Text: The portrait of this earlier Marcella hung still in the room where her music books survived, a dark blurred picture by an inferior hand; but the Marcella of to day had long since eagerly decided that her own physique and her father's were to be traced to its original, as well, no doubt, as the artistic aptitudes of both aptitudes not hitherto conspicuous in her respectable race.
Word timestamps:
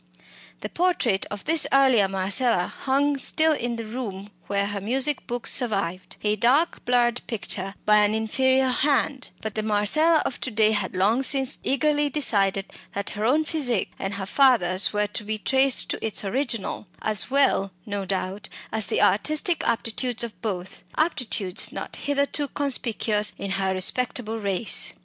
The 0.61 0.69
portrait 0.69 1.27
of 1.29 1.45
this 1.45 1.67
earlier 1.71 2.07
Marcella 2.07 2.65
hung 2.75 3.19
still 3.19 3.53
in 3.53 3.75
the 3.75 3.85
room 3.85 4.31
where 4.47 4.65
her 4.65 4.81
music 4.81 5.27
books 5.27 5.53
survived, 5.53 6.15
a 6.23 6.35
dark 6.35 6.83
blurred 6.85 7.21
picture 7.27 7.75
by 7.85 7.97
an 7.97 8.15
inferior 8.15 8.69
hand; 8.69 9.27
but 9.41 9.53
the 9.53 9.61
Marcella 9.61 10.23
of 10.25 10.41
to 10.41 10.49
day 10.49 10.71
had 10.71 10.95
long 10.95 11.21
since 11.21 11.59
eagerly 11.61 12.09
decided 12.09 12.65
that 12.95 13.11
her 13.11 13.25
own 13.25 13.43
physique 13.45 13.91
and 13.99 14.15
her 14.15 14.25
father's 14.25 14.91
were 14.91 15.05
to 15.05 15.23
be 15.23 15.37
traced 15.37 15.89
to 15.89 16.03
its 16.03 16.25
original, 16.25 16.87
as 17.03 17.29
well, 17.29 17.69
no 17.85 18.03
doubt, 18.03 18.49
as 18.71 18.87
the 18.87 19.03
artistic 19.03 19.63
aptitudes 19.67 20.23
of 20.23 20.41
both 20.41 20.83
aptitudes 20.97 21.71
not 21.71 21.97
hitherto 21.97 22.47
conspicuous 22.47 23.35
in 23.37 23.51
her 23.51 23.71
respectable 23.71 24.39
race. 24.39 24.93